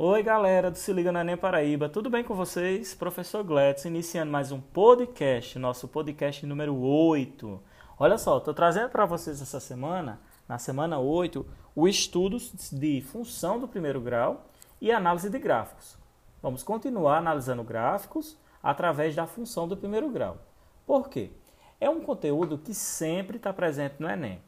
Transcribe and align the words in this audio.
Oi, 0.00 0.22
galera 0.22 0.70
do 0.70 0.78
Se 0.78 0.92
Liga 0.92 1.10
na 1.10 1.22
Enem 1.22 1.36
Paraíba, 1.36 1.88
tudo 1.88 2.08
bem 2.08 2.22
com 2.22 2.32
vocês? 2.32 2.94
Professor 2.94 3.42
Gletz, 3.42 3.84
iniciando 3.84 4.30
mais 4.30 4.52
um 4.52 4.60
podcast, 4.60 5.58
nosso 5.58 5.88
podcast 5.88 6.46
número 6.46 6.72
8. 6.76 7.60
Olha 7.98 8.16
só, 8.16 8.38
estou 8.38 8.54
trazendo 8.54 8.90
para 8.90 9.04
vocês 9.04 9.42
essa 9.42 9.58
semana, 9.58 10.20
na 10.48 10.56
semana 10.56 11.00
8, 11.00 11.44
o 11.74 11.88
estudo 11.88 12.36
de 12.70 13.00
função 13.00 13.58
do 13.58 13.66
primeiro 13.66 14.00
grau 14.00 14.46
e 14.80 14.92
análise 14.92 15.28
de 15.28 15.38
gráficos. 15.40 15.98
Vamos 16.40 16.62
continuar 16.62 17.18
analisando 17.18 17.64
gráficos 17.64 18.38
através 18.62 19.16
da 19.16 19.26
função 19.26 19.66
do 19.66 19.76
primeiro 19.76 20.08
grau. 20.10 20.38
Por 20.86 21.08
quê? 21.08 21.32
É 21.80 21.90
um 21.90 22.02
conteúdo 22.02 22.56
que 22.56 22.72
sempre 22.72 23.36
está 23.36 23.52
presente 23.52 23.96
no 23.98 24.08
Enem 24.08 24.40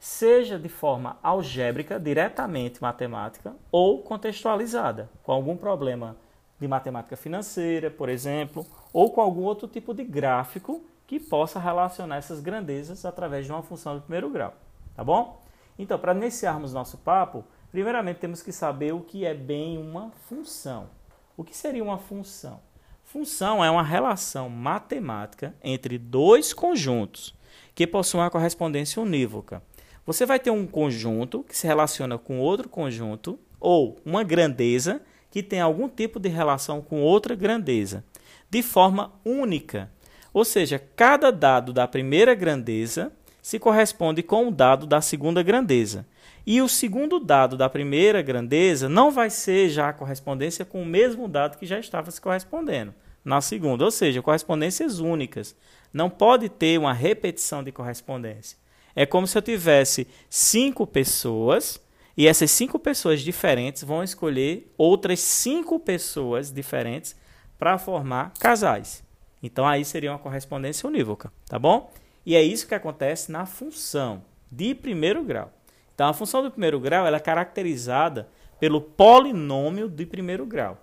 seja 0.00 0.58
de 0.58 0.70
forma 0.70 1.18
algébrica, 1.22 2.00
diretamente 2.00 2.80
matemática, 2.80 3.54
ou 3.70 4.02
contextualizada, 4.02 5.10
com 5.22 5.30
algum 5.30 5.58
problema 5.58 6.16
de 6.58 6.66
matemática 6.66 7.18
financeira, 7.18 7.90
por 7.90 8.08
exemplo, 8.08 8.66
ou 8.94 9.12
com 9.12 9.20
algum 9.20 9.42
outro 9.42 9.68
tipo 9.68 9.92
de 9.92 10.02
gráfico 10.02 10.82
que 11.06 11.20
possa 11.20 11.60
relacionar 11.60 12.16
essas 12.16 12.40
grandezas 12.40 13.04
através 13.04 13.44
de 13.44 13.52
uma 13.52 13.62
função 13.62 13.96
do 13.96 14.00
primeiro 14.00 14.30
grau, 14.30 14.54
tá 14.96 15.04
bom? 15.04 15.42
Então, 15.78 15.98
para 15.98 16.14
iniciarmos 16.14 16.72
nosso 16.72 16.96
papo, 16.98 17.44
primeiramente 17.70 18.20
temos 18.20 18.42
que 18.42 18.52
saber 18.52 18.94
o 18.94 19.00
que 19.00 19.26
é 19.26 19.34
bem 19.34 19.76
uma 19.76 20.10
função. 20.28 20.88
O 21.36 21.44
que 21.44 21.54
seria 21.54 21.84
uma 21.84 21.98
função? 21.98 22.60
Função 23.04 23.62
é 23.62 23.70
uma 23.70 23.82
relação 23.82 24.48
matemática 24.48 25.54
entre 25.62 25.98
dois 25.98 26.54
conjuntos 26.54 27.34
que 27.74 27.86
possuem 27.86 28.22
uma 28.22 28.30
correspondência 28.30 29.00
unívoca. 29.02 29.62
Você 30.06 30.26
vai 30.26 30.38
ter 30.38 30.50
um 30.50 30.66
conjunto 30.66 31.44
que 31.44 31.56
se 31.56 31.66
relaciona 31.66 32.18
com 32.18 32.40
outro 32.40 32.68
conjunto 32.68 33.38
ou 33.60 33.98
uma 34.04 34.24
grandeza 34.24 35.00
que 35.30 35.42
tem 35.42 35.60
algum 35.60 35.88
tipo 35.88 36.18
de 36.18 36.28
relação 36.28 36.80
com 36.80 37.00
outra 37.02 37.34
grandeza, 37.34 38.04
de 38.48 38.62
forma 38.62 39.12
única. 39.24 39.90
Ou 40.32 40.44
seja, 40.44 40.82
cada 40.96 41.30
dado 41.30 41.72
da 41.72 41.86
primeira 41.86 42.34
grandeza 42.34 43.12
se 43.42 43.58
corresponde 43.58 44.22
com 44.22 44.48
o 44.48 44.50
dado 44.50 44.86
da 44.86 45.00
segunda 45.00 45.42
grandeza. 45.42 46.06
E 46.46 46.60
o 46.60 46.68
segundo 46.68 47.20
dado 47.20 47.56
da 47.56 47.68
primeira 47.68 48.22
grandeza 48.22 48.88
não 48.88 49.10
vai 49.10 49.30
ser 49.30 49.68
já 49.68 49.88
a 49.88 49.92
correspondência 49.92 50.64
com 50.64 50.82
o 50.82 50.86
mesmo 50.86 51.28
dado 51.28 51.58
que 51.58 51.66
já 51.66 51.78
estava 51.78 52.10
se 52.10 52.20
correspondendo 52.20 52.94
na 53.24 53.40
segunda, 53.40 53.84
ou 53.84 53.90
seja, 53.90 54.22
correspondências 54.22 54.98
únicas. 54.98 55.54
Não 55.92 56.08
pode 56.08 56.48
ter 56.48 56.78
uma 56.78 56.92
repetição 56.92 57.62
de 57.62 57.70
correspondência. 57.70 58.56
É 58.94 59.06
como 59.06 59.26
se 59.26 59.36
eu 59.36 59.42
tivesse 59.42 60.06
cinco 60.28 60.86
pessoas 60.86 61.80
e 62.16 62.26
essas 62.26 62.50
cinco 62.50 62.78
pessoas 62.78 63.20
diferentes 63.20 63.82
vão 63.82 64.02
escolher 64.02 64.72
outras 64.76 65.20
cinco 65.20 65.78
pessoas 65.78 66.52
diferentes 66.52 67.16
para 67.58 67.78
formar 67.78 68.32
casais. 68.38 69.02
Então 69.42 69.66
aí 69.66 69.84
seria 69.84 70.12
uma 70.12 70.18
correspondência 70.18 70.88
unívoca, 70.88 71.32
tá 71.46 71.58
bom? 71.58 71.92
E 72.26 72.34
é 72.34 72.42
isso 72.42 72.66
que 72.66 72.74
acontece 72.74 73.32
na 73.32 73.46
função 73.46 74.22
de 74.50 74.74
primeiro 74.74 75.22
grau. 75.24 75.52
Então 75.94 76.08
a 76.08 76.12
função 76.12 76.42
do 76.42 76.50
primeiro 76.50 76.78
grau 76.78 77.06
ela 77.06 77.16
é 77.16 77.20
caracterizada 77.20 78.28
pelo 78.58 78.80
polinômio 78.80 79.88
de 79.88 80.04
primeiro 80.04 80.44
grau. 80.44 80.78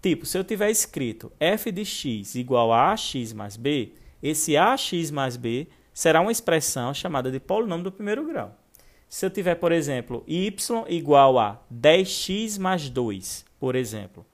Tipo, 0.00 0.26
se 0.26 0.36
eu 0.36 0.42
tiver 0.42 0.70
escrito 0.70 1.30
f 1.38 1.70
de 1.70 1.84
x 1.84 2.34
igual 2.34 2.72
a 2.72 2.92
ax 2.92 3.32
mais 3.32 3.56
b, 3.56 3.92
esse 4.20 4.56
ax 4.56 5.10
mais 5.12 5.36
b 5.36 5.68
será 5.92 6.20
uma 6.20 6.32
expressão 6.32 6.94
chamada 6.94 7.30
de 7.30 7.38
polinômio 7.38 7.84
do 7.84 7.92
primeiro 7.92 8.26
grau. 8.26 8.56
Se 9.08 9.26
eu 9.26 9.30
tiver, 9.30 9.56
por 9.56 9.72
exemplo, 9.72 10.24
y 10.26 10.84
igual 10.88 11.38
a 11.38 11.60
10x 11.72 12.58
mais 12.58 12.88
2, 12.88 13.44
por 13.60 13.74
exemplo, 13.74 14.24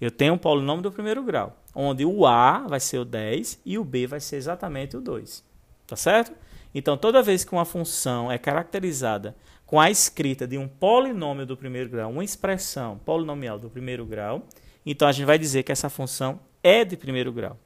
eu 0.00 0.12
tenho 0.12 0.34
um 0.34 0.38
polinômio 0.38 0.82
do 0.82 0.92
primeiro 0.92 1.24
grau, 1.24 1.60
onde 1.74 2.04
o 2.04 2.24
a 2.24 2.60
vai 2.68 2.78
ser 2.78 2.98
o 2.98 3.04
10 3.04 3.60
e 3.66 3.76
o 3.76 3.84
b 3.84 4.06
vai 4.06 4.20
ser 4.20 4.36
exatamente 4.36 4.96
o 4.96 5.00
2. 5.00 5.44
Tá 5.88 5.96
certo? 5.96 6.32
Então, 6.72 6.96
toda 6.96 7.22
vez 7.22 7.44
que 7.44 7.52
uma 7.52 7.64
função 7.64 8.30
é 8.30 8.38
caracterizada 8.38 9.34
com 9.66 9.80
a 9.80 9.90
escrita 9.90 10.46
de 10.46 10.56
um 10.56 10.68
polinômio 10.68 11.44
do 11.44 11.56
primeiro 11.56 11.90
grau, 11.90 12.10
uma 12.10 12.22
expressão 12.22 12.98
polinomial 12.98 13.58
do 13.58 13.68
primeiro 13.68 14.06
grau, 14.06 14.46
então 14.86 15.08
a 15.08 15.12
gente 15.12 15.26
vai 15.26 15.38
dizer 15.38 15.64
que 15.64 15.72
essa 15.72 15.90
função 15.90 16.38
é 16.62 16.84
de 16.84 16.96
primeiro 16.96 17.32
grau. 17.32 17.58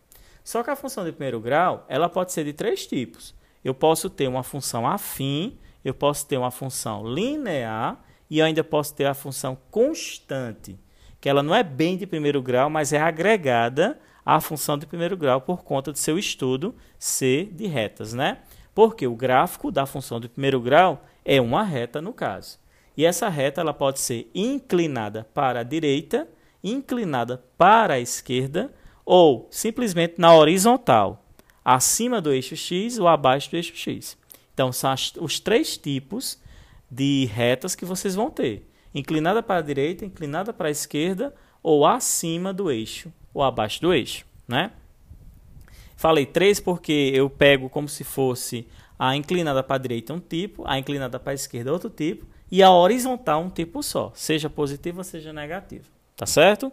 Só 0.43 0.62
que 0.62 0.71
a 0.71 0.76
função 0.76 1.05
de 1.05 1.12
primeiro 1.12 1.38
grau, 1.38 1.84
ela 1.88 2.09
pode 2.09 2.32
ser 2.32 2.44
de 2.44 2.53
três 2.53 2.87
tipos 2.87 3.34
eu 3.65 3.75
posso 3.75 4.11
ter 4.11 4.28
uma 4.28 4.43
função 4.43 4.87
afim, 4.87 5.59
eu 5.84 5.95
posso 5.95 6.27
ter 6.27 6.37
uma 6.37 6.50
função 6.50 7.06
linear 7.06 8.03
e 8.28 8.39
eu 8.39 8.47
ainda 8.47 8.65
posso 8.65 8.95
ter 8.95 9.05
a 9.05 9.15
função 9.15 9.56
constante, 9.71 10.78
que 11.21 11.28
ela 11.28 11.43
não 11.43 11.55
é 11.55 11.62
bem 11.62 11.97
de 11.97 12.06
primeiro 12.06 12.41
grau, 12.43 12.71
mas 12.71 12.93
é 12.93 13.00
agregada 13.00 14.00
à 14.25 14.41
função 14.41 14.78
de 14.78 14.87
primeiro 14.87 15.17
grau 15.17 15.41
por 15.41 15.62
conta 15.62 15.93
do 15.93 15.99
seu 15.99 16.19
estudo 16.19 16.75
ser 16.99 17.53
de 17.53 17.67
retas, 17.67 18.12
né? 18.12 18.39
Porque 18.75 19.06
o 19.06 19.15
gráfico 19.15 19.71
da 19.71 19.84
função 19.84 20.19
de 20.19 20.29
primeiro 20.29 20.61
grau 20.61 21.05
é 21.25 21.41
uma 21.41 21.62
reta 21.62 22.00
no 22.00 22.12
caso. 22.12 22.59
E 22.97 23.05
essa 23.05 23.29
reta 23.29 23.61
ela 23.61 23.75
pode 23.75 24.00
ser 24.00 24.31
inclinada 24.34 25.27
para 25.34 25.61
a 25.61 25.65
direita, 25.65 26.29
inclinada 26.62 27.43
para 27.56 27.94
a 27.94 28.00
esquerda 28.00 28.73
ou 29.05 29.49
simplesmente 29.50 30.15
na 30.19 30.34
horizontal 30.34 31.22
acima 31.65 32.21
do 32.21 32.33
eixo 32.33 32.56
x 32.56 32.99
ou 32.99 33.09
abaixo 33.09 33.50
do 33.50 33.56
eixo 33.56 33.75
x. 33.77 34.17
Então, 34.55 34.73
são 34.73 34.91
as, 34.91 35.12
os 35.19 35.41
três 35.41 35.77
tipos 35.77 36.39
de 36.91 37.25
retas 37.27 37.75
que 37.75 37.84
vocês 37.84 38.15
vão 38.15 38.31
ter: 38.31 38.69
inclinada 38.95 39.43
para 39.43 39.61
a 39.61 39.62
direita, 39.62 40.05
inclinada 40.05 40.53
para 40.53 40.69
a 40.69 40.71
esquerda 40.71 41.34
ou 41.62 41.87
acima 41.87 42.53
do 42.53 42.71
eixo 42.71 43.12
ou 43.33 43.43
abaixo 43.43 43.81
do 43.81 43.93
eixo, 43.93 44.27
né? 44.47 44.73
Falei 45.97 46.27
três 46.27 46.59
porque 46.59 47.12
eu 47.15 47.31
pego 47.31 47.71
como 47.71 47.89
se 47.89 48.03
fosse 48.03 48.67
a 48.99 49.17
inclinada 49.17 49.62
para 49.62 49.77
a 49.77 49.79
direita 49.79 50.12
um 50.12 50.21
tipo, 50.21 50.65
a 50.67 50.79
inclinada 50.79 51.19
para 51.19 51.33
a 51.33 51.34
esquerda 51.34 51.73
outro 51.73 51.89
tipo 51.89 52.27
e 52.50 52.62
a 52.62 52.71
horizontal 52.71 53.43
um 53.43 53.49
tipo 53.49 53.83
só, 53.83 54.12
seja 54.15 54.50
positiva, 54.50 55.03
seja 55.03 55.33
negativa, 55.33 55.84
tá 56.17 56.27
certo? 56.27 56.73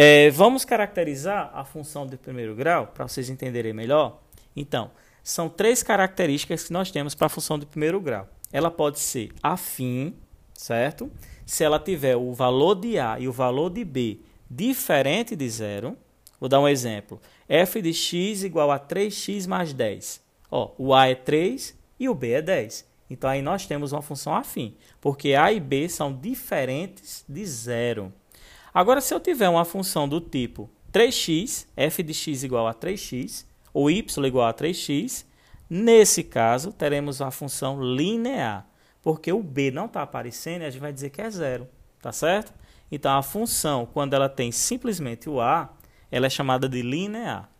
É, 0.00 0.30
vamos 0.30 0.64
caracterizar 0.64 1.50
a 1.52 1.64
função 1.64 2.06
de 2.06 2.16
primeiro 2.16 2.54
grau 2.54 2.86
para 2.86 3.08
vocês 3.08 3.28
entenderem 3.28 3.72
melhor. 3.72 4.22
Então, 4.54 4.92
são 5.24 5.48
três 5.48 5.82
características 5.82 6.62
que 6.62 6.72
nós 6.72 6.92
temos 6.92 7.16
para 7.16 7.26
a 7.26 7.28
função 7.28 7.58
de 7.58 7.66
primeiro 7.66 8.00
grau. 8.00 8.28
Ela 8.52 8.70
pode 8.70 9.00
ser 9.00 9.32
afim, 9.42 10.14
certo? 10.54 11.10
Se 11.44 11.64
ela 11.64 11.80
tiver 11.80 12.14
o 12.14 12.32
valor 12.32 12.76
de 12.76 12.96
A 12.96 13.18
e 13.18 13.26
o 13.26 13.32
valor 13.32 13.70
de 13.70 13.84
B 13.84 14.20
diferente 14.48 15.34
de 15.34 15.50
zero, 15.50 15.96
vou 16.38 16.48
dar 16.48 16.60
um 16.60 16.68
exemplo. 16.68 17.20
f 17.48 17.82
de 17.82 17.92
x 17.92 18.44
igual 18.44 18.70
a 18.70 18.78
3x 18.78 19.48
mais 19.48 19.72
10. 19.72 20.22
Ó, 20.48 20.70
o 20.78 20.94
A 20.94 21.08
é 21.08 21.16
3 21.16 21.76
e 21.98 22.08
o 22.08 22.14
B 22.14 22.34
é 22.34 22.40
10. 22.40 22.86
Então 23.10 23.28
aí 23.28 23.42
nós 23.42 23.66
temos 23.66 23.90
uma 23.90 24.00
função 24.00 24.32
afim, 24.32 24.76
porque 25.00 25.34
A 25.34 25.50
e 25.52 25.58
B 25.58 25.88
são 25.88 26.14
diferentes 26.14 27.24
de 27.28 27.44
zero. 27.44 28.12
Agora, 28.78 29.00
se 29.00 29.12
eu 29.12 29.18
tiver 29.18 29.48
uma 29.48 29.64
função 29.64 30.08
do 30.08 30.20
tipo 30.20 30.70
3x, 30.92 31.66
f 31.76 32.00
de 32.00 32.14
x 32.14 32.44
igual 32.44 32.68
a 32.68 32.72
3x, 32.72 33.44
ou 33.74 33.90
y 33.90 34.24
igual 34.24 34.46
a 34.46 34.54
3x, 34.54 35.24
nesse 35.68 36.22
caso, 36.22 36.72
teremos 36.72 37.20
a 37.20 37.28
função 37.32 37.82
linear, 37.82 38.68
porque 39.02 39.32
o 39.32 39.42
b 39.42 39.72
não 39.72 39.86
está 39.86 40.02
aparecendo 40.02 40.62
e 40.62 40.66
a 40.66 40.70
gente 40.70 40.80
vai 40.80 40.92
dizer 40.92 41.10
que 41.10 41.20
é 41.20 41.28
zero, 41.28 41.66
tá 42.00 42.12
certo? 42.12 42.54
Então, 42.88 43.18
a 43.18 43.20
função, 43.20 43.84
quando 43.84 44.14
ela 44.14 44.28
tem 44.28 44.52
simplesmente 44.52 45.28
o 45.28 45.40
a, 45.40 45.74
ela 46.08 46.26
é 46.26 46.30
chamada 46.30 46.68
de 46.68 46.80
linear. 46.80 47.50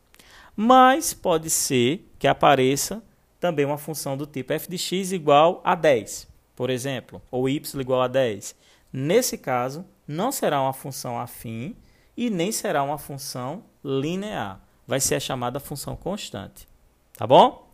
Mas 0.54 1.12
pode 1.12 1.50
ser 1.50 2.08
que 2.16 2.28
apareça 2.28 3.02
também 3.40 3.66
uma 3.66 3.76
função 3.76 4.16
do 4.16 4.24
tipo 4.24 4.52
f 4.52 4.70
de 4.70 4.78
x 4.78 5.10
igual 5.10 5.60
a 5.64 5.74
10, 5.74 6.28
por 6.54 6.70
exemplo, 6.70 7.20
ou 7.28 7.48
y 7.48 7.80
igual 7.80 8.02
a 8.02 8.06
10. 8.06 8.54
Nesse 8.92 9.36
caso, 9.36 9.84
não 10.08 10.32
será 10.32 10.62
uma 10.62 10.72
função 10.72 11.20
afim 11.20 11.76
e 12.16 12.30
nem 12.30 12.50
será 12.50 12.82
uma 12.82 12.96
função 12.96 13.62
linear. 13.84 14.58
Vai 14.86 15.00
ser 15.00 15.16
a 15.16 15.20
chamada 15.20 15.60
função 15.60 15.94
constante. 15.94 16.66
Tá 17.12 17.26
bom? 17.26 17.70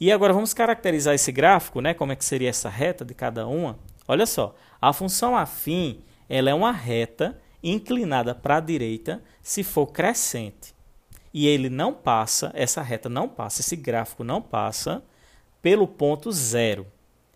E 0.00 0.10
agora 0.10 0.32
vamos 0.32 0.52
caracterizar 0.52 1.14
esse 1.14 1.30
gráfico, 1.30 1.80
né? 1.80 1.94
Como 1.94 2.10
é 2.10 2.16
que 2.16 2.24
seria 2.24 2.50
essa 2.50 2.68
reta 2.68 3.04
de 3.04 3.14
cada 3.14 3.46
uma? 3.46 3.78
Olha 4.08 4.26
só, 4.26 4.56
a 4.82 4.92
função 4.92 5.36
afim, 5.36 6.02
ela 6.28 6.50
é 6.50 6.54
uma 6.54 6.72
reta 6.72 7.38
inclinada 7.62 8.34
para 8.34 8.56
a 8.56 8.60
direita 8.60 9.22
se 9.40 9.62
for 9.62 9.86
crescente. 9.86 10.74
E 11.32 11.46
ele 11.46 11.70
não 11.70 11.92
passa, 11.94 12.50
essa 12.52 12.82
reta 12.82 13.08
não 13.08 13.28
passa, 13.28 13.60
esse 13.60 13.76
gráfico 13.76 14.24
não 14.24 14.42
passa 14.42 15.04
pelo 15.62 15.86
ponto 15.86 16.32
zero. 16.32 16.86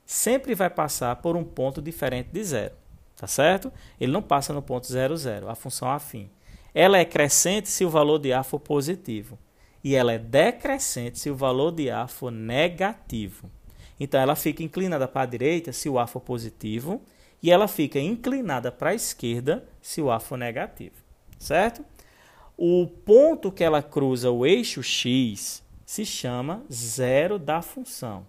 Sempre 0.05 0.57
vai 0.57 0.69
passar 0.69 1.15
por 1.17 1.37
um 1.37 1.45
ponto 1.45 1.81
diferente 1.81 2.31
de 2.33 2.43
zero 2.43 2.84
tá 3.17 3.27
certo? 3.27 3.73
Ele 4.01 4.13
não 4.13 4.23
passa 4.23 4.53
no 4.53 4.63
ponto 4.63 4.87
00, 4.87 5.49
a 5.49 5.55
função 5.55 5.91
afim. 5.91 6.31
Ela 6.75 6.99
é 6.99 7.05
crescente 7.05 7.69
se 7.69 7.85
o 7.85 7.91
valor 7.91 8.19
de 8.19 8.33
A 8.33 8.43
for 8.43 8.59
positivo 8.59 9.39
e 9.85 9.95
ela 9.95 10.15
é 10.15 10.19
decrescente 10.19 11.19
se 11.19 11.29
o 11.29 11.37
valor 11.37 11.71
de 11.71 11.91
A 11.91 12.09
for 12.09 12.33
negativo. 12.33 13.51
Então 14.01 14.19
ela 14.19 14.35
fica 14.35 14.63
inclinada 14.63 15.07
para 15.07 15.23
a 15.23 15.27
direita 15.27 15.73
se 15.73 15.89
o 15.89 15.99
A 15.99 16.07
for 16.07 16.21
positivo 16.21 17.03
e 17.43 17.51
ela 17.51 17.69
fica 17.69 18.01
inclinada 18.01 18.73
para 18.73 18.91
a 18.91 18.95
esquerda 18.95 19.69
se 19.83 20.01
o 20.01 20.11
A 20.11 20.19
for 20.19 20.39
negativo, 20.39 20.97
certo? 21.39 21.85
O 22.57 22.87
ponto 22.87 23.53
que 23.53 23.63
ela 23.63 23.83
cruza 23.83 24.31
o 24.31 24.47
eixo 24.47 24.83
x 24.83 25.63
se 25.85 26.05
chama 26.05 26.65
zero 26.73 27.39
da 27.39 27.61
função. 27.61 28.27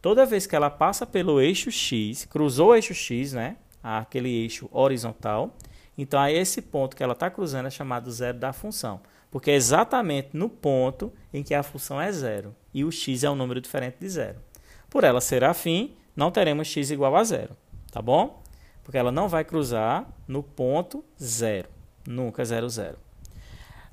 Toda 0.00 0.24
vez 0.24 0.46
que 0.46 0.56
ela 0.56 0.70
passa 0.70 1.04
pelo 1.04 1.40
eixo 1.40 1.70
x, 1.70 2.24
cruzou 2.24 2.68
o 2.68 2.74
eixo 2.74 2.94
x, 2.94 3.32
né? 3.32 3.56
Aquele 3.82 4.28
eixo 4.28 4.68
horizontal, 4.72 5.56
então 5.96 6.20
aí 6.20 6.36
esse 6.36 6.62
ponto 6.62 6.96
que 6.96 7.02
ela 7.02 7.12
está 7.12 7.30
cruzando 7.30 7.66
é 7.66 7.70
chamado 7.70 8.10
zero 8.10 8.38
da 8.38 8.52
função, 8.52 9.00
porque 9.30 9.50
é 9.50 9.54
exatamente 9.54 10.30
no 10.32 10.48
ponto 10.48 11.12
em 11.32 11.42
que 11.42 11.54
a 11.54 11.62
função 11.62 12.00
é 12.00 12.10
zero 12.12 12.54
e 12.72 12.84
o 12.84 12.92
x 12.92 13.24
é 13.24 13.30
um 13.30 13.34
número 13.34 13.60
diferente 13.60 13.96
de 14.00 14.08
zero. 14.08 14.38
Por 14.88 15.04
ela 15.04 15.20
ser 15.20 15.44
afim, 15.44 15.96
não 16.14 16.30
teremos 16.30 16.68
x 16.68 16.90
igual 16.90 17.16
a 17.16 17.24
zero, 17.24 17.56
tá 17.90 18.00
bom? 18.00 18.42
Porque 18.82 18.98
ela 18.98 19.12
não 19.12 19.28
vai 19.28 19.44
cruzar 19.44 20.06
no 20.26 20.42
ponto 20.42 21.04
zero, 21.20 21.68
nunca 22.06 22.44
zero, 22.44 22.68
zero. 22.68 22.98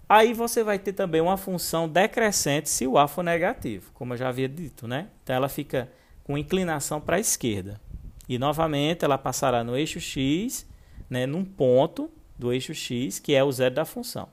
Aí 0.08 0.34
você 0.34 0.64
vai 0.64 0.78
ter 0.78 0.94
também 0.94 1.20
uma 1.20 1.38
função 1.38 1.90
decrescente 1.90 2.70
se 2.70 2.86
o 2.86 2.98
A 2.98 3.08
for 3.08 3.24
negativo, 3.24 3.92
como 3.94 4.14
eu 4.14 4.18
já 4.18 4.30
havia 4.30 4.48
dito, 4.48 4.88
né? 4.88 5.10
Então 5.24 5.36
ela 5.36 5.50
fica 5.50 5.92
com 6.24 6.38
inclinação 6.38 7.02
para 7.02 7.18
a 7.18 7.20
esquerda. 7.20 7.82
E 8.28 8.38
novamente 8.38 9.06
ela 9.06 9.18
passará 9.18 9.64
no 9.64 9.76
eixo 9.76 10.00
x, 10.00 10.68
né, 11.10 11.26
num 11.26 11.46
ponto 11.46 12.10
do 12.38 12.52
eixo 12.52 12.74
x, 12.74 13.20
que 13.20 13.34
é 13.34 13.44
o 13.44 13.52
zero 13.52 13.76
da 13.76 13.86
função. 13.86 14.28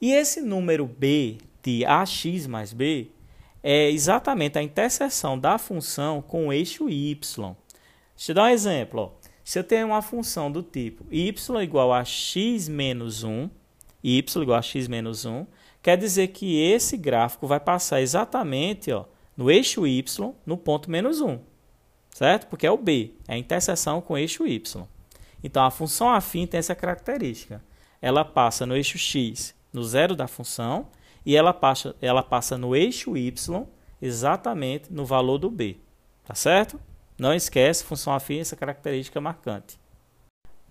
E 0.00 0.12
esse 0.12 0.40
número 0.40 0.86
b 0.86 1.38
de 1.62 1.84
ax 1.84 2.46
mais 2.46 2.72
b 2.72 3.10
é 3.62 3.90
exatamente 3.90 4.58
a 4.58 4.62
interseção 4.62 5.38
da 5.38 5.56
função 5.56 6.20
com 6.20 6.48
o 6.48 6.52
eixo 6.52 6.90
y. 6.90 7.56
Deixa 8.14 8.32
eu 8.32 8.34
dar 8.34 8.44
um 8.44 8.48
exemplo. 8.48 9.00
Ó. 9.00 9.10
Se 9.42 9.58
eu 9.58 9.64
tenho 9.64 9.86
uma 9.88 10.02
função 10.02 10.50
do 10.50 10.62
tipo 10.62 11.04
y 11.10 11.62
igual 11.62 11.92
a 11.92 12.04
x 12.04 12.68
menos 12.68 13.24
1, 13.24 13.48
y 14.02 14.42
igual 14.42 14.58
a 14.58 14.62
x 14.62 14.86
menos 14.88 15.24
1, 15.24 15.46
quer 15.82 15.96
dizer 15.96 16.28
que 16.28 16.60
esse 16.60 16.96
gráfico 16.96 17.46
vai 17.46 17.60
passar 17.60 18.00
exatamente 18.00 18.92
ó, 18.92 19.06
no 19.36 19.50
eixo 19.50 19.86
y, 19.86 20.34
no 20.46 20.56
ponto 20.56 20.90
menos 20.90 21.20
1, 21.20 21.38
certo? 22.14 22.46
Porque 22.46 22.64
é 22.64 22.70
o 22.70 22.78
b, 22.78 23.12
é 23.26 23.34
a 23.34 23.36
interseção 23.36 24.00
com 24.00 24.14
o 24.14 24.16
eixo 24.16 24.46
y. 24.46 24.86
Então, 25.42 25.64
a 25.64 25.70
função 25.70 26.08
afim 26.08 26.46
tem 26.46 26.58
essa 26.58 26.74
característica. 26.74 27.60
Ela 28.00 28.24
passa 28.24 28.64
no 28.64 28.76
eixo 28.76 28.96
x, 28.96 29.52
no 29.72 29.82
zero 29.82 30.14
da 30.14 30.28
função, 30.28 30.86
e 31.26 31.36
ela 31.36 31.52
passa, 31.52 31.96
ela 32.00 32.22
passa 32.22 32.56
no 32.56 32.74
eixo 32.76 33.16
y, 33.16 33.34
exatamente 34.00 34.92
no 34.92 35.04
valor 35.04 35.38
do 35.38 35.50
b. 35.50 35.76
Tá 36.24 36.36
certo? 36.36 36.80
Não 37.18 37.34
esquece, 37.34 37.82
função 37.82 38.14
afim, 38.14 38.38
essa 38.38 38.54
característica 38.54 39.20
marcante. 39.20 39.76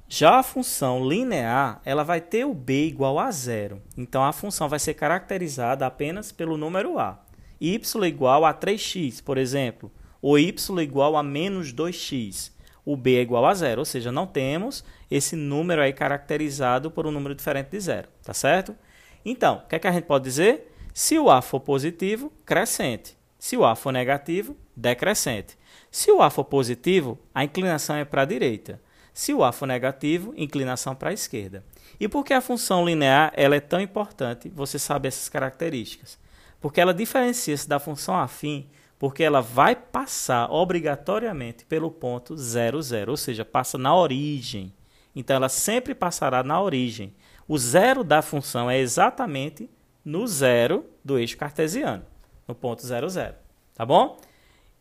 Já 0.07 0.39
a 0.39 0.43
função 0.43 1.05
linear, 1.05 1.81
ela 1.83 2.03
vai 2.03 2.21
ter 2.21 2.45
o 2.45 2.53
b 2.53 2.85
igual 2.87 3.19
a 3.19 3.29
zero. 3.31 3.81
Então, 3.97 4.23
a 4.23 4.31
função 4.31 4.69
vai 4.69 4.79
ser 4.79 4.93
caracterizada 4.93 5.85
apenas 5.85 6.31
pelo 6.31 6.55
número 6.55 6.97
a. 6.97 7.19
y 7.59 8.07
igual 8.07 8.45
a 8.45 8.53
3x, 8.53 9.21
por 9.21 9.37
exemplo, 9.37 9.91
ou 10.23 10.39
y 10.39 10.81
igual 10.81 11.15
a 11.15 11.21
menos 11.21 11.71
2x. 11.71 12.51
O 12.83 12.97
b 12.97 13.17
é 13.17 13.21
igual 13.21 13.45
a 13.45 13.53
zero, 13.53 13.81
ou 13.81 13.85
seja, 13.85 14.11
não 14.11 14.25
temos 14.25 14.83
esse 15.11 15.35
número 15.35 15.81
aí 15.81 15.93
caracterizado 15.93 16.89
por 16.89 17.05
um 17.05 17.11
número 17.11 17.35
diferente 17.35 17.69
de 17.69 17.79
zero, 17.79 18.07
tá 18.23 18.33
certo? 18.33 18.75
Então, 19.23 19.57
o 19.57 19.67
que, 19.67 19.75
é 19.75 19.79
que 19.79 19.87
a 19.87 19.91
gente 19.91 20.05
pode 20.05 20.23
dizer? 20.23 20.73
Se 20.93 21.19
o 21.19 21.29
a 21.29 21.41
for 21.41 21.59
positivo, 21.59 22.31
crescente. 22.45 23.15
Se 23.37 23.55
o 23.55 23.63
a 23.63 23.75
for 23.75 23.91
negativo, 23.91 24.57
decrescente. 24.75 25.57
Se 25.91 26.11
o 26.11 26.21
a 26.21 26.29
for 26.29 26.45
positivo, 26.45 27.19
a 27.35 27.43
inclinação 27.43 27.95
é 27.97 28.05
para 28.05 28.23
a 28.23 28.25
direita. 28.25 28.81
Se 29.13 29.31
o 29.33 29.43
A 29.43 29.51
for 29.51 29.67
negativo, 29.67 30.33
inclinação 30.35 30.95
para 30.95 31.11
a 31.11 31.13
esquerda. 31.13 31.63
E 31.99 32.07
por 32.07 32.25
que 32.25 32.33
a 32.33 32.41
função 32.41 32.83
linear 32.83 33.31
ela 33.35 33.55
é 33.55 33.59
tão 33.59 33.79
importante 33.79 34.49
você 34.49 34.79
saber 34.79 35.09
essas 35.09 35.29
características? 35.29 36.17
Porque 36.59 36.81
ela 36.81 36.93
diferencia-se 36.93 37.69
da 37.69 37.79
função 37.79 38.15
afim, 38.15 38.67
porque 39.03 39.21
ela 39.21 39.41
vai 39.41 39.75
passar 39.75 40.49
obrigatoriamente 40.49 41.65
pelo 41.65 41.91
ponto 41.91 42.37
0, 42.37 42.81
0, 42.81 43.11
ou 43.11 43.17
seja, 43.17 43.43
passa 43.43 43.77
na 43.77 43.93
origem. 43.93 44.73
Então 45.13 45.35
ela 45.35 45.49
sempre 45.49 45.93
passará 45.93 46.41
na 46.41 46.61
origem. 46.61 47.13
O 47.45 47.57
zero 47.57 48.01
da 48.01 48.21
função 48.21 48.71
é 48.71 48.79
exatamente 48.79 49.69
no 50.05 50.25
zero 50.25 50.85
do 51.03 51.19
eixo 51.19 51.35
cartesiano, 51.35 52.05
no 52.47 52.55
ponto 52.55 52.81
0, 52.81 53.09
0. 53.09 53.35
Tá 53.75 53.85
bom? 53.85 54.17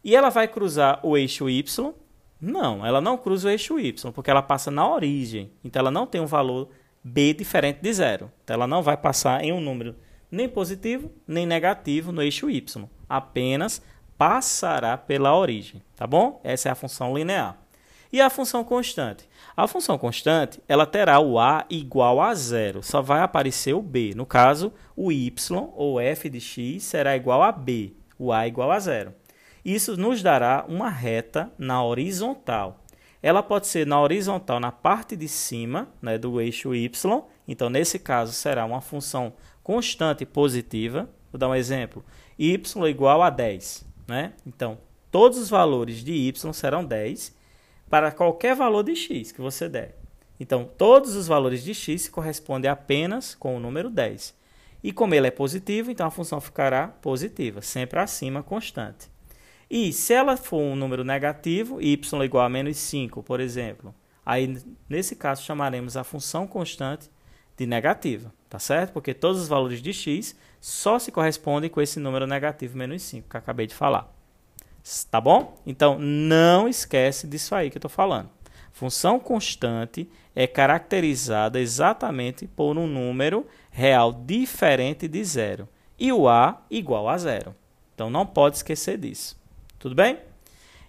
E 0.04 0.14
ela 0.14 0.28
vai 0.28 0.46
cruzar 0.46 1.00
o 1.02 1.16
eixo 1.16 1.50
y 1.50 1.64
não, 2.40 2.86
ela 2.86 3.00
não 3.00 3.18
cruza 3.18 3.48
o 3.48 3.50
eixo 3.50 3.76
y, 3.80 4.12
porque 4.12 4.30
ela 4.30 4.40
passa 4.40 4.70
na 4.70 4.88
origem. 4.88 5.50
Então 5.64 5.80
ela 5.80 5.90
não 5.90 6.06
tem 6.06 6.20
um 6.20 6.26
valor 6.26 6.68
b 7.02 7.34
diferente 7.34 7.80
de 7.80 7.92
zero. 7.92 8.30
Então 8.44 8.54
ela 8.54 8.68
não 8.68 8.84
vai 8.84 8.96
passar 8.96 9.42
em 9.42 9.52
um 9.52 9.60
número 9.60 9.96
nem 10.30 10.48
positivo 10.48 11.10
nem 11.26 11.44
negativo 11.44 12.12
no 12.12 12.22
eixo 12.22 12.48
y. 12.48 12.88
Apenas 13.08 13.82
passará 14.22 14.96
pela 14.96 15.36
origem, 15.36 15.82
tá 15.96 16.06
bom? 16.06 16.40
Essa 16.44 16.68
é 16.68 16.72
a 16.72 16.76
função 16.76 17.12
linear. 17.12 17.56
E 18.12 18.20
a 18.20 18.30
função 18.30 18.62
constante? 18.62 19.28
A 19.56 19.66
função 19.66 19.98
constante, 19.98 20.60
ela 20.68 20.86
terá 20.86 21.18
o 21.18 21.40
a 21.40 21.66
igual 21.68 22.20
a 22.20 22.32
zero, 22.32 22.84
só 22.84 23.02
vai 23.02 23.20
aparecer 23.20 23.74
o 23.74 23.82
b. 23.82 24.12
No 24.14 24.24
caso, 24.24 24.72
o 24.94 25.10
y 25.10 25.32
ou 25.74 26.00
f 26.00 26.30
de 26.30 26.40
x 26.40 26.84
será 26.84 27.16
igual 27.16 27.42
a 27.42 27.50
b, 27.50 27.96
o 28.16 28.32
a 28.32 28.46
igual 28.46 28.70
a 28.70 28.78
zero. 28.78 29.12
Isso 29.64 29.96
nos 29.96 30.22
dará 30.22 30.66
uma 30.68 30.88
reta 30.88 31.50
na 31.58 31.82
horizontal. 31.82 32.78
Ela 33.20 33.42
pode 33.42 33.66
ser 33.66 33.88
na 33.88 34.00
horizontal 34.00 34.60
na 34.60 34.70
parte 34.70 35.16
de 35.16 35.26
cima 35.26 35.88
né, 36.00 36.16
do 36.16 36.40
eixo 36.40 36.76
y. 36.76 36.88
Então, 37.48 37.68
nesse 37.68 37.98
caso, 37.98 38.32
será 38.32 38.64
uma 38.64 38.80
função 38.80 39.32
constante 39.64 40.24
positiva. 40.24 41.10
Vou 41.32 41.40
dar 41.40 41.48
um 41.48 41.54
exemplo. 41.56 42.04
y 42.38 42.54
igual 42.88 43.20
a 43.20 43.30
10. 43.30 43.91
Né? 44.06 44.32
Então, 44.46 44.78
todos 45.10 45.38
os 45.38 45.48
valores 45.48 46.02
de 46.02 46.12
y 46.12 46.52
serão 46.52 46.84
10 46.84 47.34
para 47.88 48.10
qualquer 48.10 48.54
valor 48.54 48.82
de 48.82 48.96
x 48.96 49.32
que 49.32 49.40
você 49.40 49.68
der. 49.68 49.96
Então, 50.40 50.68
todos 50.76 51.14
os 51.14 51.26
valores 51.26 51.62
de 51.62 51.74
x 51.74 52.08
correspondem 52.08 52.70
apenas 52.70 53.34
com 53.34 53.56
o 53.56 53.60
número 53.60 53.88
10. 53.88 54.34
E 54.82 54.92
como 54.92 55.14
ele 55.14 55.28
é 55.28 55.30
positivo, 55.30 55.90
então 55.90 56.06
a 56.06 56.10
função 56.10 56.40
ficará 56.40 56.88
positiva, 56.88 57.62
sempre 57.62 58.00
acima, 58.00 58.42
constante. 58.42 59.08
E 59.70 59.92
se 59.92 60.12
ela 60.12 60.36
for 60.36 60.60
um 60.60 60.74
número 60.74 61.04
negativo, 61.04 61.80
y 61.80 61.96
igual 62.24 62.44
a 62.44 62.48
menos 62.48 62.76
5, 62.76 63.22
por 63.22 63.40
exemplo, 63.40 63.94
aí 64.26 64.58
nesse 64.88 65.14
caso 65.14 65.44
chamaremos 65.44 65.96
a 65.96 66.04
função 66.04 66.46
constante 66.46 67.08
de 67.56 67.66
negativa, 67.66 68.34
tá 68.50 68.58
certo? 68.58 68.92
Porque 68.92 69.14
todos 69.14 69.40
os 69.40 69.48
valores 69.48 69.80
de 69.80 69.92
x 69.92 70.36
só 70.62 70.96
se 70.96 71.10
correspondem 71.10 71.68
com 71.68 71.80
esse 71.80 71.98
número 71.98 72.24
negativo 72.24 72.78
menos 72.78 73.02
5 73.02 73.28
que 73.28 73.34
eu 73.34 73.40
acabei 73.40 73.66
de 73.66 73.74
falar. 73.74 74.08
Tá 75.10 75.20
bom? 75.20 75.60
Então, 75.66 75.98
não 75.98 76.68
esquece 76.68 77.26
disso 77.26 77.52
aí 77.52 77.68
que 77.68 77.78
eu 77.78 77.80
estou 77.80 77.90
falando. 77.90 78.30
Função 78.70 79.18
constante 79.18 80.08
é 80.36 80.46
caracterizada 80.46 81.58
exatamente 81.58 82.46
por 82.46 82.78
um 82.78 82.86
número 82.86 83.44
real 83.72 84.12
diferente 84.12 85.08
de 85.08 85.24
zero 85.24 85.68
e 85.98 86.12
o 86.12 86.28
a 86.28 86.62
igual 86.70 87.08
a 87.08 87.18
zero. 87.18 87.56
Então, 87.92 88.08
não 88.08 88.24
pode 88.24 88.56
esquecer 88.56 88.96
disso. 88.96 89.36
Tudo 89.80 89.96
bem? 89.96 90.20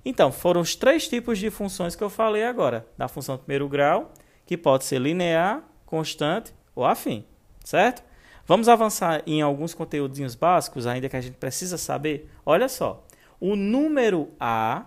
Então, 0.06 0.32
foram 0.32 0.62
os 0.62 0.75
três 0.75 1.08
tipos 1.08 1.39
de 1.39 1.50
funções 1.50 1.96
que 1.96 2.03
eu 2.03 2.12
falei 2.12 2.46
agora. 2.46 2.86
Da 2.96 3.08
função 3.08 3.38
de 3.38 3.42
primeiro 3.42 3.68
grau, 3.68 4.13
que 4.46 4.56
pode 4.56 4.84
ser 4.84 5.01
linear, 5.01 5.63
constante 5.84 6.53
ou 6.75 6.86
afim, 6.86 7.25
certo? 7.63 8.12
Vamos 8.46 8.68
avançar 8.68 9.24
em 9.26 9.42
alguns 9.42 9.74
conteúdinhos 9.74 10.36
básicos, 10.36 10.86
ainda 10.86 11.08
que 11.08 11.16
a 11.16 11.22
gente 11.22 11.36
precisa 11.36 11.78
saber. 11.78 12.30
Olha 12.46 12.68
só, 12.68 13.04
o 13.40 13.56
número 13.56 14.30
A, 14.40 14.84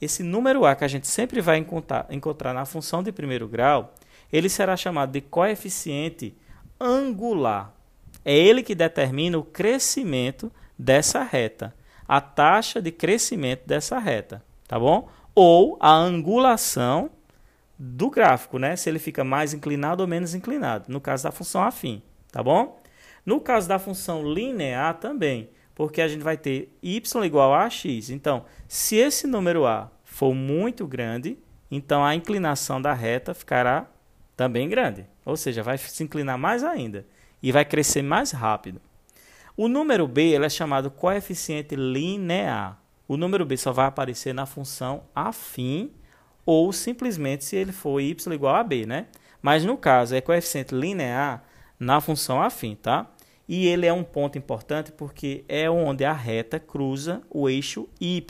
esse 0.00 0.22
número 0.22 0.64
A 0.64 0.74
que 0.74 0.84
a 0.84 0.88
gente 0.88 1.06
sempre 1.06 1.40
vai 1.40 1.58
encontrar, 1.58 2.06
encontrar 2.10 2.54
na 2.54 2.64
função 2.64 3.02
de 3.02 3.12
primeiro 3.12 3.46
grau, 3.46 3.94
ele 4.32 4.48
será 4.48 4.76
chamado 4.76 5.12
de 5.12 5.20
coeficiente 5.20 6.34
angular. 6.80 7.72
É 8.24 8.36
ele 8.36 8.62
que 8.62 8.74
determina 8.74 9.38
o 9.38 9.44
crescimento 9.44 10.50
dessa 10.78 11.22
reta 11.22 11.74
a 12.06 12.20
taxa 12.20 12.80
de 12.80 12.92
crescimento 12.92 13.66
dessa 13.66 13.98
reta, 13.98 14.42
tá 14.68 14.78
bom? 14.78 15.08
Ou 15.34 15.76
a 15.80 15.90
angulação 15.90 17.10
do 17.78 18.10
gráfico, 18.10 18.58
né? 18.58 18.76
Se 18.76 18.88
ele 18.88 18.98
fica 18.98 19.24
mais 19.24 19.52
inclinado 19.52 20.02
ou 20.02 20.08
menos 20.08 20.34
inclinado, 20.34 20.84
no 20.88 21.00
caso 21.00 21.24
da 21.24 21.32
função 21.32 21.62
afim, 21.62 22.02
tá 22.30 22.42
bom? 22.42 22.78
No 23.24 23.40
caso 23.40 23.68
da 23.68 23.78
função 23.78 24.22
linear 24.32 24.94
também, 24.94 25.48
porque 25.74 26.00
a 26.00 26.08
gente 26.08 26.22
vai 26.22 26.36
ter 26.36 26.76
y 26.82 27.24
igual 27.24 27.54
a 27.54 27.68
x. 27.68 28.10
Então, 28.10 28.44
se 28.68 28.96
esse 28.96 29.26
número 29.26 29.66
a 29.66 29.90
for 30.04 30.34
muito 30.34 30.86
grande, 30.86 31.38
então 31.70 32.04
a 32.04 32.14
inclinação 32.14 32.80
da 32.80 32.92
reta 32.92 33.34
ficará 33.34 33.86
também 34.36 34.68
grande, 34.68 35.06
ou 35.24 35.36
seja, 35.36 35.62
vai 35.62 35.78
se 35.78 36.02
inclinar 36.02 36.38
mais 36.38 36.62
ainda 36.62 37.06
e 37.42 37.50
vai 37.52 37.64
crescer 37.64 38.02
mais 38.02 38.30
rápido. 38.30 38.80
O 39.56 39.68
número 39.68 40.08
b 40.08 40.34
é 40.34 40.48
chamado 40.48 40.90
coeficiente 40.90 41.76
linear. 41.76 42.80
O 43.06 43.16
número 43.16 43.44
b 43.44 43.56
só 43.56 43.70
vai 43.70 43.86
aparecer 43.86 44.34
na 44.34 44.46
função 44.46 45.04
afim 45.14 45.92
ou 46.44 46.72
simplesmente 46.72 47.44
se 47.44 47.56
ele 47.56 47.70
for 47.70 48.00
y 48.00 48.16
igual 48.32 48.56
a 48.56 48.64
b, 48.64 48.86
né? 48.86 49.06
Mas 49.40 49.64
no 49.64 49.76
caso 49.76 50.14
é 50.14 50.20
coeficiente 50.20 50.74
linear 50.74 51.44
na 51.78 52.00
função 52.00 52.42
afim, 52.42 52.74
tá? 52.74 53.06
E 53.48 53.66
ele 53.66 53.86
é 53.86 53.92
um 53.92 54.04
ponto 54.04 54.38
importante 54.38 54.90
porque 54.92 55.44
é 55.48 55.68
onde 55.68 56.04
a 56.04 56.12
reta 56.12 56.58
cruza 56.58 57.22
o 57.30 57.48
eixo 57.48 57.88
y. 58.00 58.24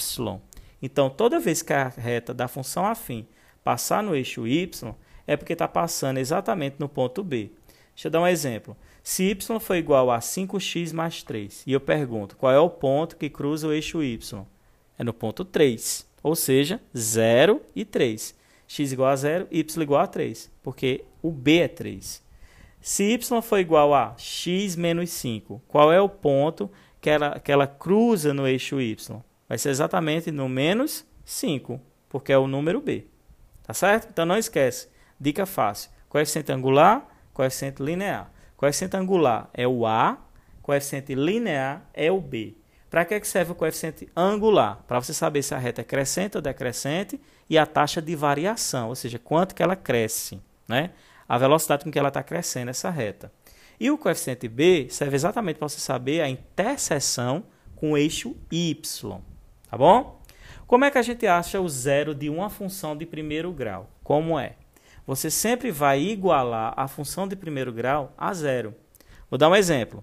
Então, 0.82 1.08
toda 1.08 1.40
vez 1.40 1.62
que 1.62 1.72
a 1.72 1.88
reta 1.88 2.34
da 2.34 2.48
função 2.48 2.84
afim 2.84 3.26
passar 3.62 4.02
no 4.02 4.14
eixo 4.14 4.46
y, 4.46 4.94
é 5.26 5.36
porque 5.36 5.52
está 5.54 5.66
passando 5.66 6.18
exatamente 6.18 6.76
no 6.78 6.88
ponto 6.88 7.22
B. 7.22 7.50
Deixa 7.94 8.08
eu 8.08 8.10
dar 8.10 8.20
um 8.20 8.26
exemplo. 8.26 8.76
Se 9.02 9.24
y 9.24 9.60
for 9.60 9.76
igual 9.76 10.10
a 10.10 10.18
5x 10.18 10.92
mais 10.92 11.22
3, 11.22 11.62
e 11.66 11.72
eu 11.72 11.80
pergunto 11.80 12.36
qual 12.36 12.52
é 12.52 12.58
o 12.58 12.70
ponto 12.70 13.16
que 13.16 13.30
cruza 13.30 13.68
o 13.68 13.72
eixo 13.72 14.02
y, 14.02 14.44
é 14.98 15.04
no 15.04 15.12
ponto 15.12 15.44
3, 15.44 16.06
ou 16.22 16.34
seja, 16.34 16.80
0 16.96 17.60
e 17.76 17.84
3. 17.84 18.34
x 18.66 18.92
igual 18.92 19.10
a 19.10 19.16
0, 19.16 19.46
y 19.50 19.82
igual 19.82 20.00
a 20.00 20.06
3, 20.06 20.50
porque 20.62 21.04
o 21.22 21.30
b 21.30 21.58
é 21.58 21.68
3. 21.68 22.22
Se 22.84 23.14
y 23.14 23.40
for 23.40 23.58
igual 23.58 23.94
a 23.94 24.14
x 24.18 24.76
menos 24.76 25.08
5, 25.08 25.62
qual 25.66 25.90
é 25.90 25.98
o 26.02 26.06
ponto 26.06 26.70
que 27.00 27.08
ela, 27.08 27.40
que 27.40 27.50
ela 27.50 27.66
cruza 27.66 28.34
no 28.34 28.46
eixo 28.46 28.78
y? 28.78 28.94
Vai 29.48 29.56
ser 29.56 29.70
exatamente 29.70 30.30
no 30.30 30.50
menos 30.50 31.02
5, 31.24 31.80
porque 32.10 32.30
é 32.30 32.36
o 32.36 32.46
número 32.46 32.82
b. 32.82 33.06
Tá 33.62 33.72
certo? 33.72 34.08
Então 34.10 34.26
não 34.26 34.36
esquece. 34.36 34.90
Dica 35.18 35.46
fácil. 35.46 35.90
Coeficiente 36.10 36.52
angular, 36.52 37.08
coeficiente 37.32 37.82
linear. 37.82 38.30
Coeficiente 38.54 38.98
angular 38.98 39.48
é 39.54 39.66
o 39.66 39.86
A, 39.86 40.18
coeficiente 40.60 41.14
linear 41.14 41.88
é 41.94 42.12
o 42.12 42.20
B. 42.20 42.54
Para 42.90 43.06
que 43.06 43.24
serve 43.24 43.52
o 43.52 43.54
coeficiente 43.54 44.10
angular? 44.14 44.84
Para 44.86 45.00
você 45.00 45.14
saber 45.14 45.42
se 45.42 45.54
a 45.54 45.58
reta 45.58 45.80
é 45.80 45.84
crescente 45.84 46.36
ou 46.36 46.42
decrescente 46.42 47.18
e 47.48 47.56
a 47.56 47.64
taxa 47.64 48.02
de 48.02 48.14
variação, 48.14 48.90
ou 48.90 48.94
seja, 48.94 49.18
quanto 49.18 49.54
que 49.54 49.62
ela 49.62 49.74
cresce, 49.74 50.38
né? 50.68 50.90
A 51.28 51.38
velocidade 51.38 51.84
com 51.84 51.90
que 51.90 51.98
ela 51.98 52.08
está 52.08 52.22
crescendo 52.22 52.70
essa 52.70 52.90
reta. 52.90 53.32
E 53.78 53.90
o 53.90 53.98
coeficiente 53.98 54.48
B 54.48 54.88
serve 54.90 55.16
exatamente 55.16 55.58
para 55.58 55.68
você 55.68 55.80
saber 55.80 56.20
a 56.20 56.28
interseção 56.28 57.44
com 57.74 57.92
o 57.92 57.98
eixo 57.98 58.36
y, 58.50 58.74
tá 59.70 59.76
bom? 59.76 60.20
Como 60.66 60.84
é 60.84 60.90
que 60.90 60.98
a 60.98 61.02
gente 61.02 61.26
acha 61.26 61.60
o 61.60 61.68
zero 61.68 62.14
de 62.14 62.30
uma 62.30 62.48
função 62.48 62.96
de 62.96 63.04
primeiro 63.04 63.52
grau? 63.52 63.90
Como 64.02 64.38
é? 64.38 64.54
você 65.06 65.30
sempre 65.30 65.70
vai 65.70 66.00
igualar 66.00 66.72
a 66.76 66.88
função 66.88 67.28
de 67.28 67.36
primeiro 67.36 67.72
grau 67.72 68.12
a 68.16 68.32
zero. 68.32 68.74
Vou 69.30 69.38
dar 69.38 69.48
um 69.48 69.56
exemplo. 69.56 70.02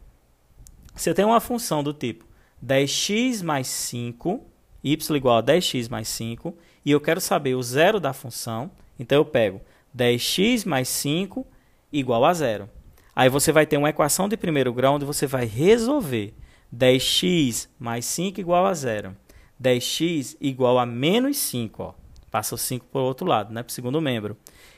Você 0.95 1.13
tem 1.13 1.25
uma 1.25 1.39
função 1.39 1.83
do 1.83 1.93
tipo 1.93 2.25
10x 2.63 3.43
mais 3.43 3.67
5, 3.67 4.43
y 4.83 5.15
igual 5.15 5.37
a 5.37 5.43
10x 5.43 5.89
mais 5.89 6.07
5, 6.09 6.55
e 6.85 6.91
eu 6.91 7.01
quero 7.01 7.19
saber 7.19 7.55
o 7.55 7.63
zero 7.63 7.99
da 7.99 8.13
função, 8.13 8.69
então 8.99 9.17
eu 9.17 9.25
pego 9.25 9.61
10x 9.95 10.65
mais 10.65 10.87
5 10.87 11.45
igual 11.91 12.25
a 12.25 12.33
zero. 12.33 12.69
Aí 13.15 13.29
você 13.29 13.51
vai 13.51 13.65
ter 13.65 13.77
uma 13.77 13.89
equação 13.89 14.29
de 14.29 14.37
primeiro 14.37 14.73
grau 14.73 14.95
onde 14.95 15.05
você 15.05 15.27
vai 15.27 15.45
resolver 15.45 16.33
10x 16.73 17.67
mais 17.77 18.05
5 18.05 18.39
igual 18.39 18.65
a 18.65 18.73
zero. 18.73 19.15
10x 19.61 20.37
igual 20.39 20.79
a 20.79 20.85
menos 20.85 21.37
5. 21.37 21.83
Ó. 21.83 21.93
Passa 22.31 22.55
o 22.55 22.57
5 22.57 22.85
para 22.85 23.01
o 23.01 23.05
outro 23.05 23.27
lado, 23.27 23.53
né, 23.53 23.61
para 23.61 23.69
o 23.69 23.73
segundo 23.73 24.01
membro. 24.01 24.37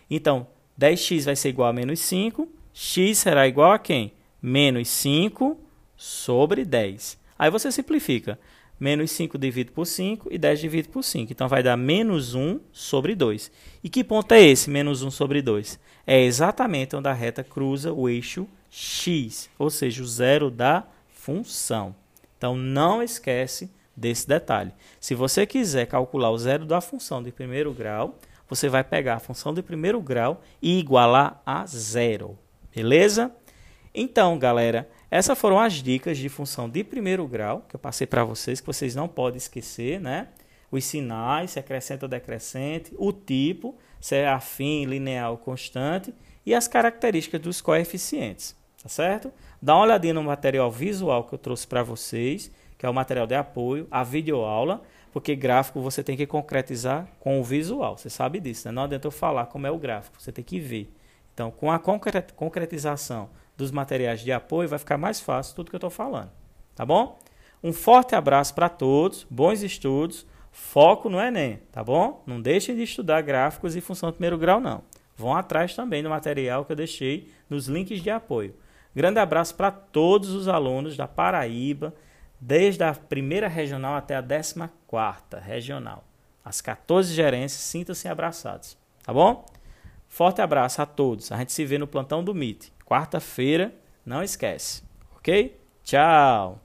Então, 0.09 0.47
10x 0.79 1.25
vai 1.25 1.35
ser 1.35 1.49
igual 1.49 1.69
a 1.69 1.73
menos 1.73 1.99
5. 1.99 2.47
x 2.73 3.19
será 3.19 3.47
igual 3.47 3.71
a 3.71 3.79
quem? 3.79 4.13
Menos 4.41 4.89
5 4.89 5.59
sobre 5.95 6.65
10. 6.65 7.19
Aí 7.37 7.51
você 7.51 7.71
simplifica. 7.71 8.39
Menos 8.83 9.11
5 9.11 9.37
dividido 9.37 9.71
por 9.71 9.85
5 9.85 10.27
e 10.29 10.37
10 10.37 10.59
dividido 10.59 10.89
por 10.89 11.03
5. 11.03 11.31
Então, 11.31 11.47
vai 11.47 11.63
dar 11.63 11.77
menos 11.77 12.35
1 12.35 12.59
sobre 12.73 13.15
2. 13.15 13.49
E 13.81 13.87
que 13.87 14.03
ponto 14.03 14.29
é 14.33 14.41
esse, 14.41 14.69
menos 14.69 15.01
1 15.01 15.09
sobre 15.09 15.41
2? 15.41 15.79
É 16.05 16.21
exatamente 16.21 16.93
onde 16.93 17.07
a 17.07 17.13
reta 17.13 17.45
cruza 17.45 17.93
o 17.93 18.09
eixo 18.09 18.45
x, 18.69 19.49
ou 19.57 19.69
seja, 19.69 20.03
o 20.03 20.05
zero 20.05 20.51
da 20.51 20.83
função. 21.07 21.95
Então, 22.37 22.57
não 22.57 23.01
esquece 23.01 23.71
desse 23.95 24.27
detalhe. 24.27 24.73
Se 24.99 25.15
você 25.15 25.45
quiser 25.45 25.85
calcular 25.85 26.31
o 26.31 26.37
zero 26.37 26.65
da 26.65 26.81
função 26.81 27.23
de 27.23 27.31
primeiro 27.31 27.71
grau, 27.71 28.19
você 28.49 28.67
vai 28.67 28.83
pegar 28.83 29.15
a 29.15 29.19
função 29.19 29.53
de 29.53 29.63
primeiro 29.63 30.01
grau 30.01 30.43
e 30.61 30.77
igualar 30.77 31.41
a 31.45 31.65
zero. 31.65 32.37
Beleza? 32.75 33.31
Então, 33.95 34.37
galera, 34.37 34.89
essas 35.13 35.37
foram 35.37 35.59
as 35.59 35.73
dicas 35.73 36.17
de 36.17 36.27
função 36.27 36.67
de 36.67 36.83
primeiro 36.83 37.27
grau 37.27 37.63
que 37.69 37.75
eu 37.75 37.79
passei 37.79 38.07
para 38.07 38.23
vocês, 38.23 38.59
que 38.59 38.65
vocês 38.65 38.95
não 38.95 39.07
podem 39.07 39.37
esquecer, 39.37 40.01
né? 40.01 40.29
Os 40.71 40.83
sinais, 40.85 41.51
se 41.51 41.59
é 41.59 41.61
crescente 41.61 42.03
ou 42.03 42.09
decrescente, 42.09 42.91
o 42.97 43.13
tipo, 43.13 43.77
se 44.01 44.15
é 44.15 44.27
afim, 44.27 44.85
linear 44.85 45.29
ou 45.29 45.37
constante, 45.37 46.11
e 46.43 46.55
as 46.55 46.67
características 46.67 47.39
dos 47.39 47.61
coeficientes, 47.61 48.55
tá 48.81 48.89
certo? 48.89 49.31
Dá 49.61 49.75
uma 49.75 49.83
olhadinha 49.83 50.15
no 50.15 50.23
material 50.23 50.71
visual 50.71 51.25
que 51.25 51.35
eu 51.35 51.37
trouxe 51.37 51.67
para 51.67 51.83
vocês, 51.83 52.49
que 52.75 52.83
é 52.83 52.89
o 52.89 52.93
material 52.93 53.27
de 53.27 53.35
apoio, 53.35 53.87
a 53.91 54.03
videoaula, 54.03 54.81
porque 55.11 55.35
gráfico 55.35 55.79
você 55.79 56.03
tem 56.03 56.17
que 56.17 56.25
concretizar 56.25 57.07
com 57.19 57.39
o 57.39 57.43
visual. 57.43 57.99
Você 57.99 58.09
sabe 58.09 58.39
disso, 58.39 58.67
né? 58.67 58.71
Não 58.71 58.85
adianta 58.85 59.05
eu 59.05 59.11
falar 59.11 59.45
como 59.45 59.67
é 59.67 59.71
o 59.71 59.77
gráfico, 59.77 60.19
você 60.19 60.31
tem 60.31 60.43
que 60.43 60.59
ver. 60.59 60.91
Então, 61.35 61.51
com 61.51 61.71
a 61.71 61.77
concretização 61.77 63.29
dos 63.63 63.71
materiais 63.71 64.21
de 64.21 64.31
apoio, 64.31 64.69
vai 64.69 64.77
ficar 64.77 64.97
mais 64.97 65.19
fácil 65.19 65.55
tudo 65.55 65.69
que 65.69 65.75
eu 65.75 65.79
estou 65.79 65.89
falando. 65.89 66.29
Tá 66.75 66.85
bom? 66.85 67.17
Um 67.63 67.71
forte 67.71 68.13
abraço 68.13 68.53
para 68.53 68.67
todos, 68.67 69.25
bons 69.29 69.63
estudos, 69.63 70.25
foco 70.51 71.09
no 71.09 71.19
Enem, 71.19 71.61
tá 71.71 71.83
bom? 71.83 72.21
Não 72.27 72.41
deixem 72.41 72.75
de 72.75 72.83
estudar 72.83 73.21
gráficos 73.21 73.75
e 73.75 73.81
função 73.81 74.09
de 74.09 74.15
primeiro 74.15 74.37
grau, 74.37 74.59
não. 74.59 74.83
Vão 75.15 75.35
atrás 75.35 75.75
também 75.75 76.03
do 76.03 76.09
material 76.09 76.65
que 76.65 76.71
eu 76.71 76.75
deixei 76.75 77.31
nos 77.49 77.67
links 77.67 78.01
de 78.01 78.09
apoio. 78.09 78.53
Grande 78.93 79.19
abraço 79.19 79.55
para 79.55 79.71
todos 79.71 80.31
os 80.31 80.47
alunos 80.47 80.97
da 80.97 81.07
Paraíba, 81.07 81.93
desde 82.39 82.83
a 82.83 82.93
primeira 82.93 83.47
regional 83.47 83.95
até 83.95 84.15
a 84.15 84.21
décima 84.21 84.71
quarta 84.85 85.39
regional. 85.39 86.03
As 86.43 86.59
14 86.59 87.13
gerências 87.13 87.61
sintam-se 87.61 88.07
abraçados, 88.07 88.77
tá 89.03 89.13
bom? 89.13 89.45
Forte 90.09 90.41
abraço 90.41 90.81
a 90.81 90.85
todos. 90.85 91.31
A 91.31 91.37
gente 91.37 91.53
se 91.53 91.65
vê 91.65 91.77
no 91.77 91.87
plantão 91.87 92.23
do 92.23 92.33
MIT. 92.33 92.72
Quarta-feira, 92.93 93.73
não 94.05 94.21
esquece, 94.21 94.83
ok? 95.15 95.59
Tchau! 95.83 96.62